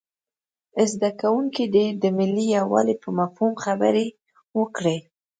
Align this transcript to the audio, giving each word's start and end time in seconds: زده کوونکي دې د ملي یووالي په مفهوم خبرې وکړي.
زده 0.91 1.09
کوونکي 1.21 1.63
دې 1.75 1.85
د 2.01 2.03
ملي 2.17 2.45
یووالي 2.57 2.95
په 3.03 3.09
مفهوم 3.19 3.53
خبرې 3.63 4.07
وکړي. 4.59 4.97